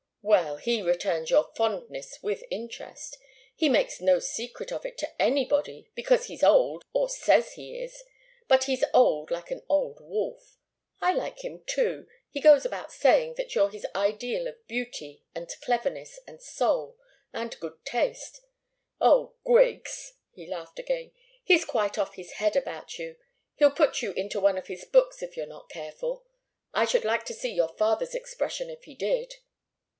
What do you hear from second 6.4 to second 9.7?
old, or says he is, but he's old like an